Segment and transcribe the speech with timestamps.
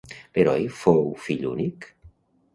[0.37, 1.89] L'heroi fou fill únic?